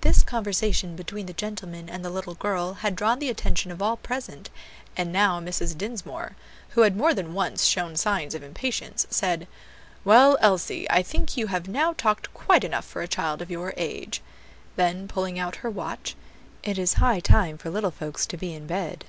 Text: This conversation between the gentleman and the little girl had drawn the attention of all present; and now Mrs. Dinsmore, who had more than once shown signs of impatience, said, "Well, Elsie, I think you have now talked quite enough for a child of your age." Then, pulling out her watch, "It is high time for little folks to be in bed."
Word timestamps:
This 0.00 0.24
conversation 0.24 0.96
between 0.96 1.26
the 1.26 1.32
gentleman 1.32 1.88
and 1.88 2.04
the 2.04 2.10
little 2.10 2.34
girl 2.34 2.74
had 2.82 2.96
drawn 2.96 3.20
the 3.20 3.28
attention 3.30 3.70
of 3.70 3.80
all 3.80 3.96
present; 3.96 4.50
and 4.96 5.12
now 5.12 5.38
Mrs. 5.38 5.78
Dinsmore, 5.78 6.34
who 6.70 6.80
had 6.80 6.96
more 6.96 7.14
than 7.14 7.34
once 7.34 7.62
shown 7.64 7.94
signs 7.94 8.34
of 8.34 8.42
impatience, 8.42 9.06
said, 9.10 9.46
"Well, 10.04 10.36
Elsie, 10.40 10.90
I 10.90 11.04
think 11.04 11.36
you 11.36 11.46
have 11.46 11.68
now 11.68 11.92
talked 11.92 12.34
quite 12.34 12.64
enough 12.64 12.84
for 12.84 13.00
a 13.00 13.06
child 13.06 13.40
of 13.40 13.48
your 13.48 13.72
age." 13.76 14.22
Then, 14.74 15.06
pulling 15.06 15.38
out 15.38 15.54
her 15.62 15.70
watch, 15.70 16.16
"It 16.64 16.76
is 16.76 16.94
high 16.94 17.20
time 17.20 17.56
for 17.56 17.70
little 17.70 17.92
folks 17.92 18.26
to 18.26 18.36
be 18.36 18.54
in 18.54 18.66
bed." 18.66 19.04